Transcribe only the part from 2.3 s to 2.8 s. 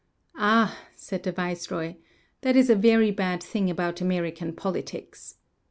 "that is a